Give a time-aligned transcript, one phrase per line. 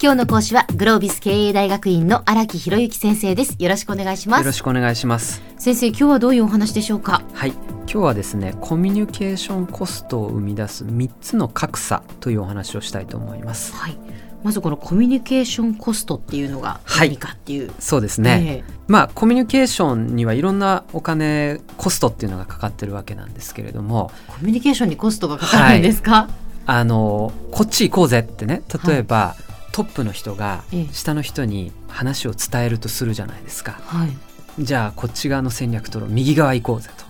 [0.00, 3.56] 今日の講師はグロービス経営大学院の荒木博之先生です。
[3.58, 4.40] よろしくお願いします。
[4.42, 5.42] よろしくお願いします。
[5.58, 7.24] 先生今日はどういうお話でしょうか？
[7.34, 7.50] はい。
[7.50, 13.74] 今日はですねコミュニケーションコストを生み出す3つの格差というお話をしたいと思います。
[13.74, 13.98] はい。
[14.44, 26.30] まずこのコミュニケーションコストっていうのが何かっていう、はい、そうですね、えー、まあコミュニケーションにはいろんなお金コストっていうのがかかってるわけなんですけれどもコミュニケーションにコストがかかるんですか、はい、
[26.66, 29.42] あのこっち行こうぜってね例えば、はい、
[29.78, 34.64] トップの人が下の人に話を伝えるとするじゃないですか、はい。
[34.64, 37.04] じゃあこっち側の戦略取ろう右側行こうぜと。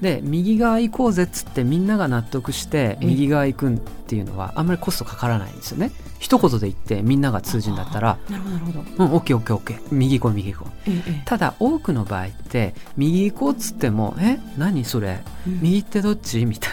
[0.00, 5.92] で右側行こうぜっつってみんなが納得して右側行くっていうのはあんまりコストかからないんですよね。
[6.18, 8.16] 一言で言ってみんなが通じんだったら。
[8.30, 9.04] なるほどなるほど。
[9.04, 9.80] うんオッケーオッケーオッケー。
[9.90, 16.72] 右行こう右行こう、ええ、ただ多くの場合って右行こうっつっても「え何それ、右ってどっち?」みたい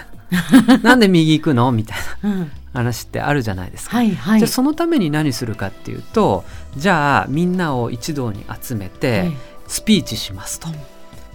[0.67, 2.62] な「なんで右行くの?」みたいな。
[2.73, 6.43] 話ってあるじゃないですか、はいはい、じゃあそのために何するかっていうと
[6.75, 9.31] じゃあみんなを一堂に集めて
[9.67, 10.69] スピーチしますと。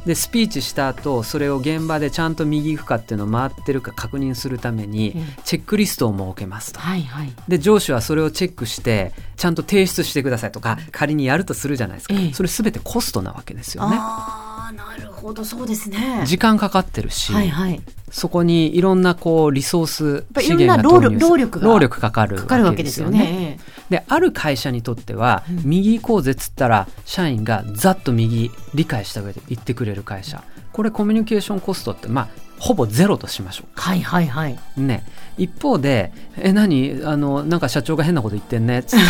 [0.07, 13.99] でスピーチした後それを現場でちゃんと右行くかっていうのを回ってるか確認するためにチェックリストを設けますと、はいはい、で上司はそれをチェックしてちゃんと提出してくださいとか仮にやるとするじゃないですか、ええ、それ全てコストなわけですよね。
[14.59, 16.23] あなるほどそうですね。
[16.27, 23.59] 時間かかってるし、はいはい、そこにいろんなこうリソース資源が労労力労力かかるわけですよね。
[23.91, 30.43] である会社にとっては、うん、右行こうぜっつったら社員がざっと右理解した上で言ってくれる会社。
[30.73, 32.29] これコミュニケーションコストってまあ
[32.59, 33.69] ほぼゼロとしましょう。
[33.75, 34.59] はいはいはい。
[34.77, 35.05] ね、
[35.37, 37.01] 一方で「え何？
[37.05, 39.01] あのなんか社長が変なこと言ってんね」っつっ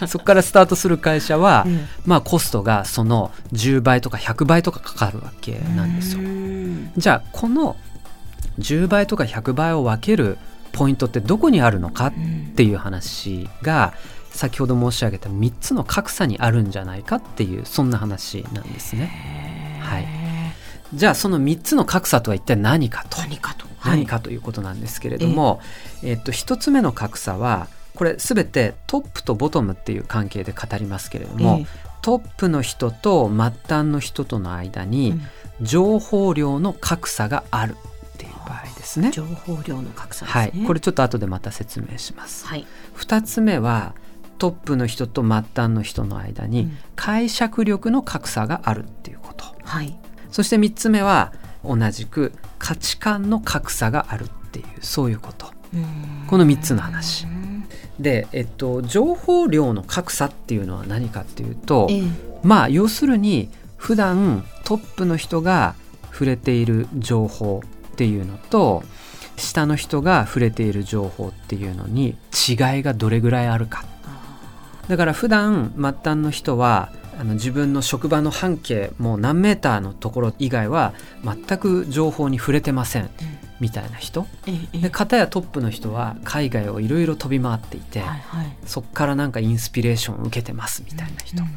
[0.00, 0.06] て。
[0.06, 6.22] そこからスタートする会社は、うん、まあコストがその10倍とか100倍とかかかるわけなんですよ。
[6.96, 7.76] じゃあこの
[8.58, 10.38] 10倍とか100倍を分ける
[10.72, 12.12] ポイントってどこにあるのかっ
[12.54, 13.94] ていう話が
[14.30, 19.80] 先ほど申し上げた3つの格差にあるんじゃないかっていうそんな話なんですね。
[19.80, 20.06] はい、
[20.94, 23.18] じゃあその3つの格差とは一体何かと。
[23.18, 25.60] 何かと,、何かということなんですけれども、
[26.02, 31.66] えっと1つ目の格差はこれ全てトップとボトムっていう関係で語りますけれども、
[32.02, 35.20] トップの人と末端の人との間に
[35.60, 37.76] 情報量の格差がある
[38.46, 39.10] 場合ですね。
[39.10, 42.46] 情報量の格差、ね、はい、これちょっと後でまた説明します。
[42.46, 42.66] はい、
[42.96, 43.94] 2つ目は
[44.38, 49.44] トップの人と末端の人の間に解釈力の格差があるっていうこと。
[49.64, 49.98] はい、
[50.30, 51.32] そして3つ目は
[51.64, 55.46] 同じく価値観の格差があるっていうそういうこと。
[56.28, 57.26] この3つの話。
[57.98, 62.02] で、えっと、情報量の格差っていうのは何かっていうと、え
[62.42, 65.74] まあ要するに普段トップの人が
[66.12, 68.82] 触れている情報っていうのと
[69.36, 72.16] 下の人が触れている情報っていうのに
[72.48, 73.84] 違いがどれぐらいあるか
[74.88, 80.94] だから普段末端の人はあの自分の職場の半径もう何メーターのところ以外は
[81.24, 83.10] 全く情報に触れてません、
[83.58, 84.26] みたいな人、
[84.80, 91.54] で片やトップの人は海外をいろいろ飛び回っていて、はいはい、そこからなんかインスピレーションを受けてますみたいな人、うんうん。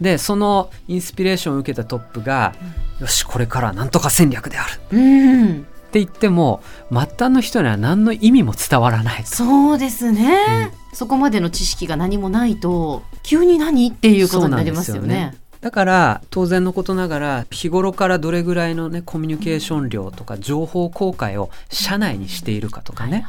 [0.00, 2.54] でそのインスピレーションを受けたトップが、
[2.98, 5.66] うん、よしこれからなんとか戦略である、うん、
[6.02, 13.88] って言っても末端の人には何の意味も伝わらないそうですね、うん、そこまでの知識が何もないと急に何？
[13.88, 15.34] っていうことになりますよね。
[15.66, 23.26] だから当然のことながら日頃からどれぐらいのねコミュニケーション量とか情報公開を社内にしているかとかね、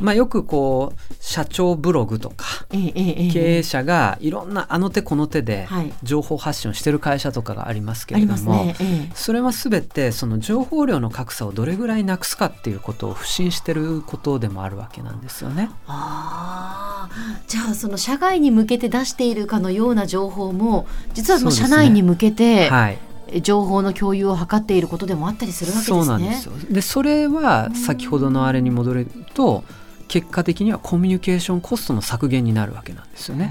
[0.00, 5.68] まあよくこう社長ブログとか、経営者がいろんなあの手この手で
[6.02, 8.72] 情報発信をしてる会社とかがありますけれども、
[9.14, 15.68] それは全てその情報量の格差をどれぐらいなくすかっていうことを不信してることでもあるわけなんですよね。
[15.86, 17.10] あ
[17.46, 22.98] じゃあその社外に向けて出しているかのような情報も実はもう社内に向けて、はい、
[23.42, 25.96] 情報の共有を図っていることでもあったりするわけですね。
[25.96, 26.52] そうなんですよ。
[26.70, 29.64] でそれは先ほどのあれに戻ると
[30.08, 33.50] 結果的にはコミュニケーションコストの削減になるわけなんですよね。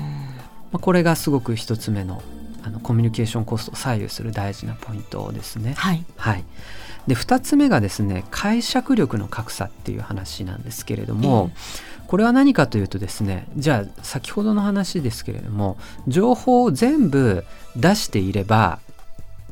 [0.71, 2.21] まあ、これがすごく一つ目の
[2.65, 5.73] あのコミュニケーションコストを左右する大事なポイントですね。
[5.75, 6.45] はい、はい、
[7.07, 15.77] で2つ目がですね解釈力の格差っていう話なんですけれども、えー、これは何かというとですねじゃあ先ほどの話ですけれども
[16.07, 17.45] 情報を全部
[17.75, 18.79] 出していれば、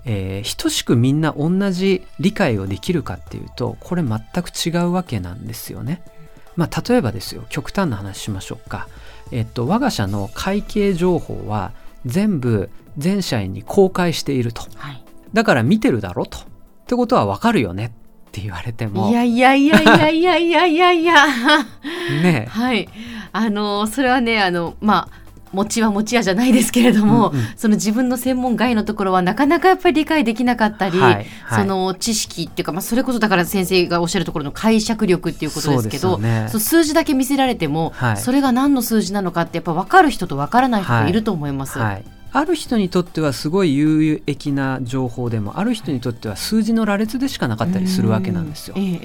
[0.05, 6.01] えー、等しくみんな同じ理解をできるかっていうとこれ全く違うわけなんですよね。
[6.57, 8.87] まあ、例えばですよ極端な話しましょうか。
[9.31, 11.71] えっと、我が社の会計情報は
[12.05, 15.03] 全部全社員に公開していると、はい、
[15.33, 16.39] だから見てるだろと
[16.91, 17.89] ってことはわかるよねっ
[18.33, 19.09] て言われても。
[19.09, 21.13] いやいやいやいやいやいやいやいや。
[22.21, 22.47] ね。
[22.49, 22.89] はい。
[23.31, 25.21] あのそれはねあのまあ
[25.53, 31.13] 餅は餅屋じゃないですけれども、うんうん、その自分の専門外のところはなかなかやっぱり理解できなかったり、はい
[31.45, 41.79] はい、その知識っていうか、まあ、それこそだから先生がおっしゃるところの解釈力っていうことですけど、ね、数字だけ見せられても、はい、それが何の数字なのかってやっぱ分かる人と分からない人がいると思います。
[41.79, 48.75] はいある人にとってはすごい有益な情報でもある人にとっては数字の羅列でしかなかったりするわけなんですよ。
[48.77, 48.99] え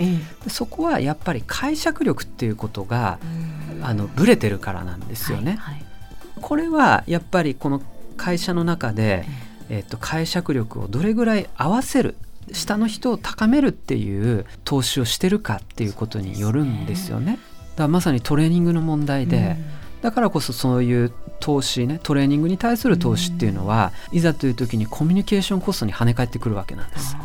[0.46, 3.18] え、そこはやっぱり解釈力っていうことが
[3.82, 5.56] あのブレてるからなんですよね。
[5.58, 5.84] はいはい、
[6.40, 7.82] これはやっぱりこの
[8.16, 9.26] 会社の中で、
[9.68, 12.16] えっと、解釈力をどれぐらい合わせる
[12.52, 17.38] 下の人を高めるっていう投資をしてるかっていうことによるんですよね。
[17.72, 19.56] だからまさにトレーニングの問題で、
[20.06, 27.16] だからこそそういう投資ねトレーニングに対する投資っていうのは、いざという時にコミュニケーションコストに跳ね返ってくるわけなんです。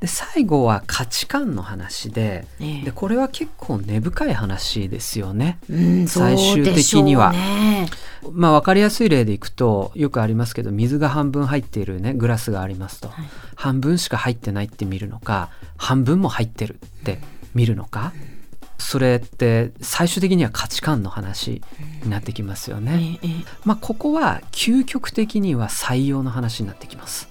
[0.00, 7.32] で最後は価値観の話でええ、でこれは結構根深い話ですよね、うん、最終的には。
[7.32, 7.90] ね、
[8.32, 17.18] まあ分かりやすい例でいくとよくありますけど水が半分入っているねグラスがありますと、はい、半分しか入ってないって見るのか半分も入ってるって
[17.54, 18.14] 見るのか。
[18.32, 18.37] うん
[18.78, 21.62] それって最終的には価値観の話
[22.04, 23.18] になってきますよね。
[23.64, 27.28] まあ、ここは究極的には採用の話になってきます。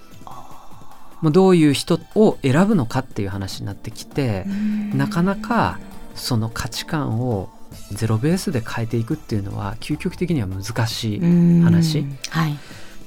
[1.21, 4.45] もうどういう人を選ぶのかっていう話になってきて
[4.93, 5.79] なかなか
[6.13, 7.49] その価値観を
[7.91, 11.19] ゼロベースで変えていくっていうのは究極的には難しい
[11.63, 12.05] 話。
[12.29, 12.59] はい、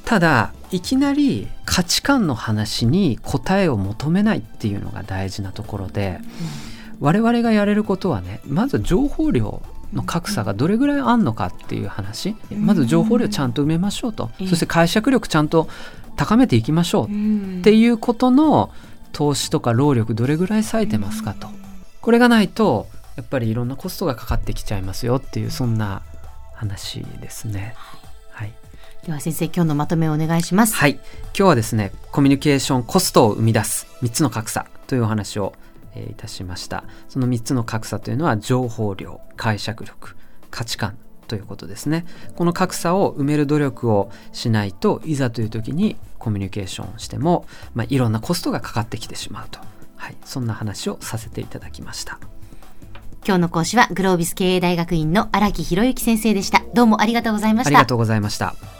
[0.05, 6.21] ただいきなり価値観の話に答えを求めないっていうのが大事なところで。
[6.65, 6.70] うん
[7.01, 9.63] 我々がやれることはねまず情報量
[9.93, 12.37] の格差がどれぐらいあんのかっていう話。
[12.51, 14.31] まず情報量ちゃんと埋めましょうと。
[14.49, 15.69] そして解釈力ちゃんと
[16.17, 17.61] 高めていきましょう。
[17.61, 18.71] っていうことの
[19.13, 21.49] 投資とか労力どれぐらい割いてますかと。
[22.01, 22.87] これがないと
[23.17, 26.03] やっぱりいろんなコストがかかってきちゃいますよっていうそんな
[26.55, 27.75] 話ですね。
[28.31, 28.53] はい、
[29.05, 30.43] では先生今日のまとめをお願い。
[30.43, 30.75] します。
[30.77, 31.03] はい今
[31.35, 35.55] 日はですねコミュニケーションコストを生み出す3つの格差というお話を
[35.95, 36.85] えー、いたしました。
[37.09, 40.17] その3つの格差というのは情報量解釈力
[40.51, 40.97] 価値観
[41.27, 42.07] ということですね。
[42.37, 49.61] この格差を埋める努力をしないといざという時にコミュニケーションしても、まあ、いろんなコストがかかってきてしまうと、
[49.97, 52.19] はい、そんな話をさせていただきました。
[53.25, 56.63] 今日の講師はグロービス経営大学院の荒木博之先生でした。
[56.75, 57.69] どうもありがとうございました。
[57.69, 58.80] ありがとうございました